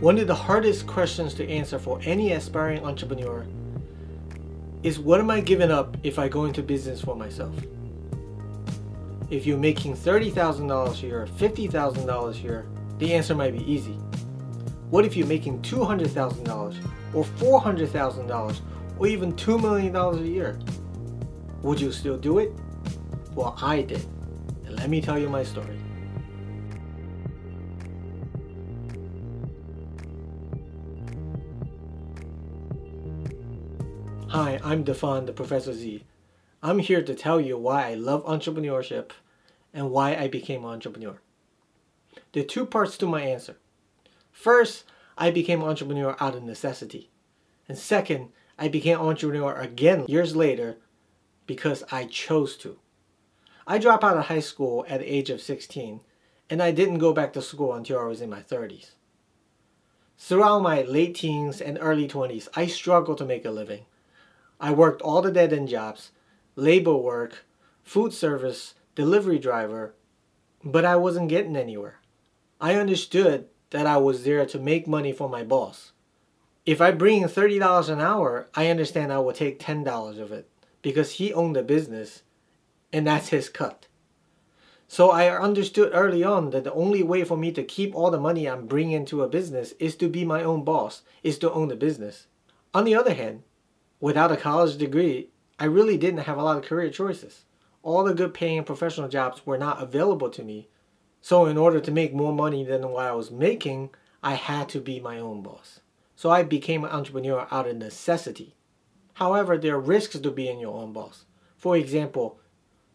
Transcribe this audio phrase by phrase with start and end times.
[0.00, 3.44] One of the hardest questions to answer for any aspiring entrepreneur
[4.84, 7.52] is what am I giving up if I go into business for myself?
[9.28, 12.66] If you're making $30,000 a year, $50,000 a year,
[12.98, 13.98] the answer might be easy.
[14.90, 16.76] What if you're making $200,000
[17.12, 18.60] or $400,000
[19.00, 20.60] or even $2 million a year?
[21.62, 22.52] Would you still do it?
[23.34, 24.06] Well, I did.
[24.64, 25.77] And let me tell you my story.
[34.30, 36.04] Hi, I'm Defon, the Professor Z.
[36.62, 39.12] I'm here to tell you why I love entrepreneurship
[39.72, 41.18] and why I became an entrepreneur.
[42.32, 43.56] There are two parts to my answer.
[44.30, 44.84] First,
[45.16, 47.08] I became an entrepreneur out of necessity.
[47.70, 48.28] And second,
[48.58, 50.76] I became an entrepreneur again years later
[51.46, 52.78] because I chose to.
[53.66, 56.00] I dropped out of high school at the age of 16
[56.50, 58.90] and I didn't go back to school until I was in my 30s.
[60.18, 63.86] Throughout my late teens and early 20s, I struggled to make a living.
[64.60, 66.10] I worked all the dead end jobs,
[66.56, 67.44] labor work,
[67.82, 69.94] food service, delivery driver,
[70.64, 72.00] but I wasn't getting anywhere.
[72.60, 75.92] I understood that I was there to make money for my boss.
[76.66, 80.48] If I bring $30 an hour, I understand I will take $10 of it
[80.82, 82.22] because he owned the business
[82.92, 83.86] and that's his cut.
[84.88, 88.18] So I understood early on that the only way for me to keep all the
[88.18, 91.68] money I'm bringing into a business is to be my own boss, is to own
[91.68, 92.26] the business.
[92.72, 93.42] On the other hand,
[94.00, 97.44] without a college degree, I really didn't have a lot of career choices.
[97.82, 100.68] All the good paying professional jobs were not available to me.
[101.20, 103.90] So in order to make more money than what I was making,
[104.22, 105.80] I had to be my own boss.
[106.16, 108.54] So I became an entrepreneur out of necessity.
[109.14, 111.24] However, there are risks to being your own boss.
[111.56, 112.38] For example,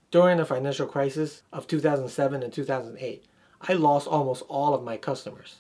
[0.10, 3.26] during the financial crisis of 2007 and 2008,
[3.62, 5.58] I lost almost all of my customers.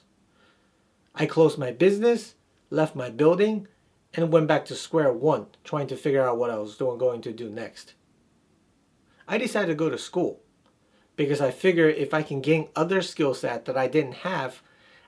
[1.16, 2.36] I closed my business,
[2.70, 3.68] left my building,
[4.14, 7.22] and went back to square one trying to figure out what I was doing, going
[7.22, 7.94] to do next.
[9.28, 10.42] I decided to go to school
[11.16, 14.62] because I figured if I can gain other skill set that I didn't have,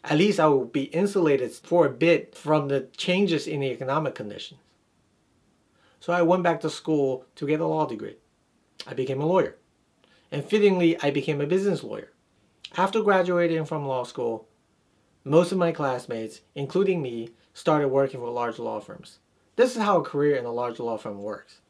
[0.04, 4.16] at least I will be insulated for a bit from the changes in the economic
[4.16, 4.60] conditions.
[6.00, 8.18] So I went back to school to get a law degree.
[8.86, 9.58] I became a lawyer.
[10.32, 12.12] And fittingly, I became a business lawyer.
[12.78, 14.48] After graduating from law school,
[15.24, 19.20] most of my classmates, including me, started working for large law firms.
[19.56, 21.62] This is how a career in a large law firm works.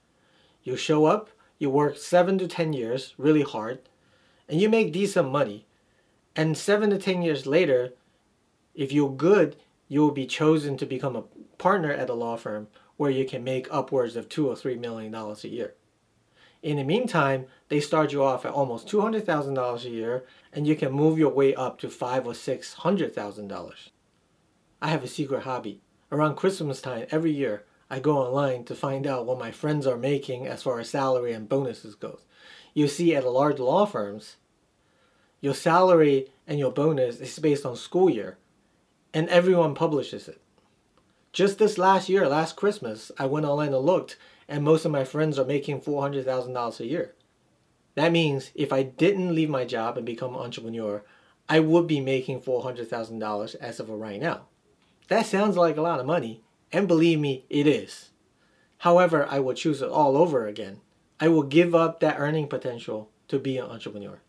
[0.63, 1.29] You show up,
[1.59, 3.79] you work 7 to 10 years, really hard,
[4.49, 5.67] and you make decent money.
[6.35, 7.93] And 7 to 10 years later,
[8.73, 9.57] if you're good,
[9.87, 11.23] you will be chosen to become a
[11.59, 12.67] partner at a law firm
[12.97, 15.75] where you can make upwards of 2 or 3 million dollars a year.
[16.63, 20.91] In the meantime, they start you off at almost $200,000 a year and you can
[20.91, 23.91] move your way up to five or six hundred thousand dollars.
[24.81, 25.81] I have a secret hobby.
[26.11, 29.97] Around Christmas time every year, I go online to find out what my friends are
[29.97, 32.25] making as far as salary and bonuses goes.
[32.73, 34.35] You see, at large law firms,
[35.39, 38.37] your salary and your bonus is based on school year,
[39.13, 40.41] and everyone publishes it.
[41.31, 45.03] Just this last year, last Christmas, I went online and looked, and most of my
[45.03, 47.15] friends are making $400,000 a year.
[47.95, 51.03] That means if I didn't leave my job and become an entrepreneur,
[51.47, 54.47] I would be making $400,000 as of right now.
[55.07, 58.09] That sounds like a lot of money, and believe me, it is.
[58.79, 60.81] However, I will choose it all over again.
[61.19, 64.19] I will give up that earning potential to be an entrepreneur.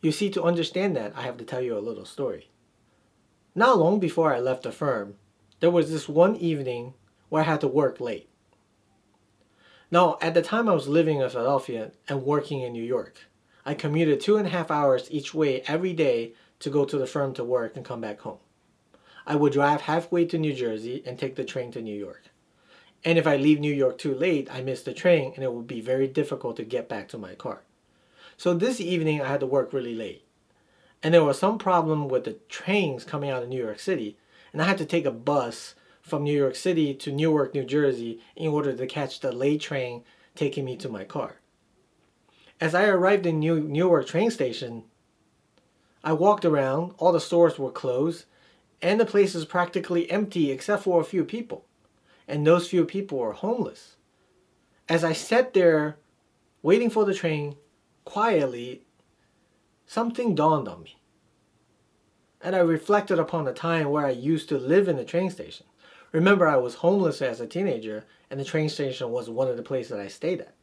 [0.00, 2.50] You see, to understand that, I have to tell you a little story.
[3.54, 5.16] Not long before I left the firm,
[5.60, 6.94] there was this one evening
[7.28, 8.28] where I had to work late.
[9.90, 13.26] Now, at the time I was living in Philadelphia and working in New York.
[13.64, 17.06] I commuted two and a half hours each way every day to go to the
[17.06, 18.38] firm to work and come back home.
[19.26, 22.24] I would drive halfway to New Jersey and take the train to New York.
[23.04, 25.66] And if I leave New York too late, I miss the train and it would
[25.66, 27.62] be very difficult to get back to my car.
[28.36, 30.24] So this evening I had to work really late.
[31.02, 34.16] And there was some problem with the trains coming out of New York City.
[34.52, 38.20] And I had to take a bus from New York City to Newark, New Jersey
[38.36, 40.04] in order to catch the late train
[40.34, 41.36] taking me to my car.
[42.60, 44.84] As I arrived in New Newark train station,
[46.04, 48.24] I walked around, all the stores were closed,
[48.82, 51.64] and the place is practically empty except for a few people.
[52.26, 53.96] And those few people are homeless.
[54.88, 55.96] As I sat there
[56.62, 57.56] waiting for the train
[58.04, 58.82] quietly,
[59.86, 60.98] something dawned on me.
[62.40, 65.66] And I reflected upon the time where I used to live in the train station.
[66.10, 69.62] Remember, I was homeless as a teenager, and the train station was one of the
[69.62, 70.54] places that I stayed at.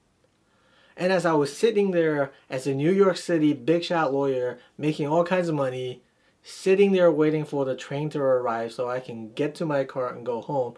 [0.97, 5.07] And as I was sitting there as a New York City big shot lawyer, making
[5.07, 6.03] all kinds of money,
[6.41, 10.13] sitting there waiting for the train to arrive so I can get to my car
[10.13, 10.75] and go home.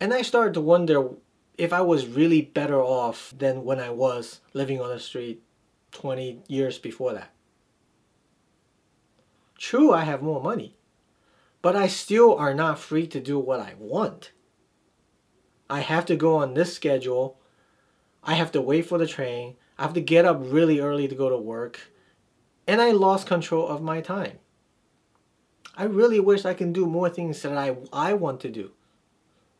[0.00, 1.10] And I started to wonder
[1.56, 5.42] if I was really better off than when I was living on the street
[5.92, 7.30] 20 years before that.
[9.58, 10.76] True, I have more money,
[11.62, 14.32] but I still are not free to do what I want.
[15.70, 17.40] I have to go on this schedule.
[18.22, 19.56] I have to wait for the train.
[19.78, 21.90] I have to get up really early to go to work.
[22.66, 24.38] And I lost control of my time.
[25.76, 28.72] I really wish I can do more things that I, I want to do.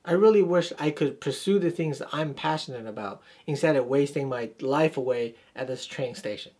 [0.04, 4.28] I really wish I could pursue the things that I'm passionate about instead of wasting
[4.28, 6.52] my life away at this train station.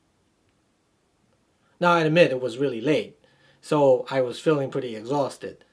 [1.79, 3.19] Now I admit it was really late,
[3.61, 5.65] so I was feeling pretty exhausted.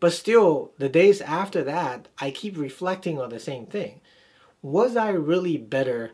[0.00, 4.00] But still, the days after that, I keep reflecting on the same thing.
[4.60, 6.12] Was I really better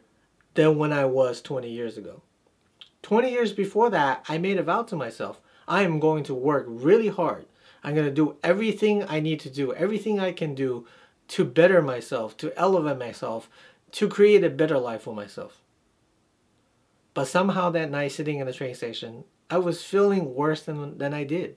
[0.54, 2.22] than when I was 20 years ago?
[3.02, 5.40] 20 years before that, I made a vow to myself
[5.70, 7.46] I am going to work really hard
[7.82, 10.86] I'm going to do everything I need to do, everything I can do
[11.28, 13.48] to better myself, to elevate myself,
[13.92, 15.62] to create a better life for myself.
[17.14, 21.14] But somehow that night sitting in the train station, I was feeling worse than, than
[21.14, 21.56] I did.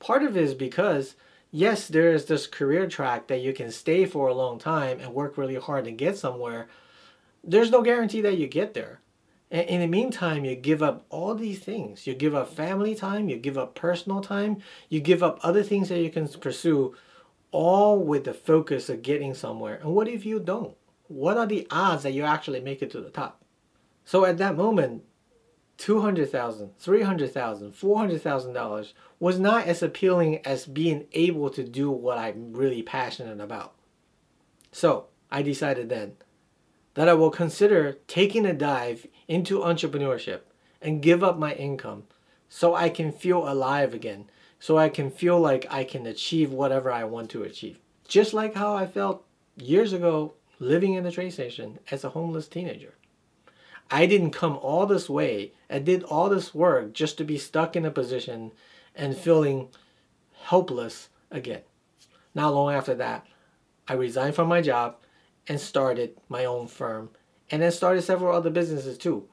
[0.00, 1.14] Part of it is because,
[1.50, 5.14] yes, there is this career track that you can stay for a long time and
[5.14, 6.68] work really hard and get somewhere.
[7.42, 9.00] There's no guarantee that you get there.
[9.54, 12.08] And in the meantime, you give up all these things.
[12.08, 14.56] You give up family time, you give up personal time,
[14.88, 16.96] you give up other things that you can pursue,
[17.52, 19.76] all with the focus of getting somewhere.
[19.76, 20.76] And what if you don't?
[21.06, 23.44] What are the odds that you actually make it to the top?
[24.04, 25.04] So at that moment,
[25.78, 32.82] $200,000, $300,000, $400,000 was not as appealing as being able to do what I'm really
[32.82, 33.74] passionate about.
[34.72, 36.16] So I decided then
[36.94, 40.40] that I will consider taking a dive into entrepreneurship
[40.80, 42.04] and give up my income
[42.48, 44.30] so I can feel alive again,
[44.60, 47.78] so I can feel like I can achieve whatever I want to achieve.
[48.06, 49.24] Just like how I felt
[49.56, 52.94] years ago living in the train station as a homeless teenager.
[53.90, 57.76] I didn't come all this way and did all this work just to be stuck
[57.76, 58.52] in a position
[58.94, 59.68] and feeling
[60.44, 61.62] helpless again.
[62.34, 63.26] Not long after that,
[63.86, 64.96] I resigned from my job
[65.48, 67.10] and started my own firm
[67.50, 69.28] and then started several other businesses too.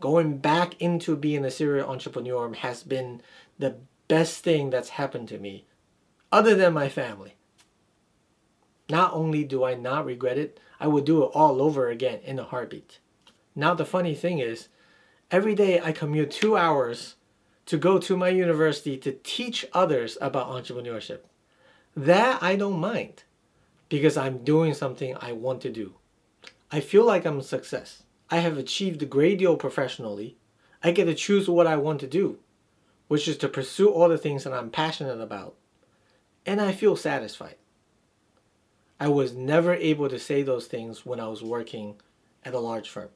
[0.00, 3.22] Going back into being a serial entrepreneur has been
[3.58, 3.76] the
[4.08, 5.64] best thing that's happened to me,
[6.30, 7.34] other than my family.
[8.90, 12.38] Not only do I not regret it, I would do it all over again in
[12.38, 12.98] a heartbeat.
[13.54, 14.68] Now, the funny thing is,
[15.30, 17.14] every day I commute two hours
[17.66, 21.20] to go to my university to teach others about entrepreneurship.
[21.96, 23.22] That I don't mind
[23.92, 25.96] because I'm doing something I want to do.
[26.70, 28.04] I feel like I'm a success.
[28.30, 30.38] I have achieved a great deal professionally.
[30.82, 32.38] I get to choose what I want to do,
[33.08, 35.56] which is to pursue all the things that I'm passionate about.
[36.46, 37.56] And I feel satisfied.
[38.98, 41.96] I was never able to say those things when I was working
[42.46, 43.10] at a large firm.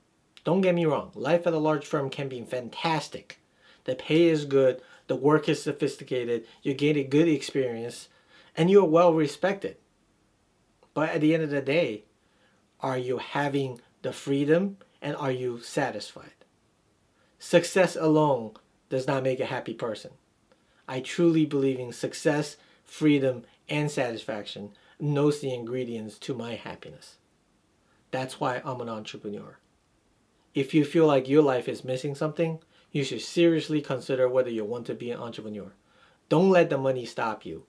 [0.45, 3.41] Don't get me wrong, life at a large firm can be fantastic.
[3.85, 8.09] The pay is good, the work is sophisticated, you gain a good experience,
[8.55, 9.79] and you're well respected.
[10.97, 12.05] But at the end of the day,
[12.81, 16.33] are you having the freedom and are you satisfied?
[17.39, 18.55] Success alone
[18.89, 20.13] does not make a happy person.
[20.89, 27.17] I truly believe in success, freedom, and satisfaction knows the ingredients to my happiness.
[28.11, 29.59] That's why I'm an entrepreneur.
[30.55, 34.65] If you feel like your life is missing something, you should seriously consider whether you
[34.65, 35.75] want to be an entrepreneur.
[36.31, 37.67] Don't let the money stop you.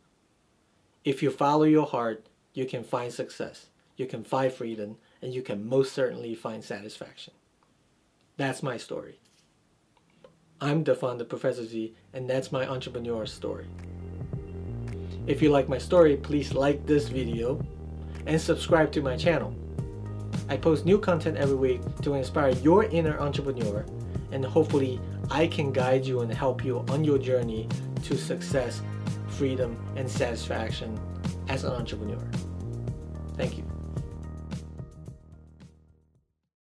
[1.04, 2.26] If you follow your heart,
[2.58, 7.32] you can find success, you can find freedom, and you can most certainly find satisfaction.
[8.36, 9.20] That's my story.
[10.60, 13.68] I'm Defon the Professor Z, and that's my entrepreneur story.
[15.28, 17.64] If you like my story, please like this video
[18.26, 19.54] and subscribe to my channel.
[20.50, 23.86] I post new content every week to inspire your inner entrepreneur,
[24.32, 25.00] and hopefully,
[25.30, 27.70] I can guide you and help you on your journey
[28.06, 28.82] to success,
[29.28, 31.00] freedom, and satisfaction
[31.50, 32.47] as an entrepreneur.
[33.38, 33.67] Thank you.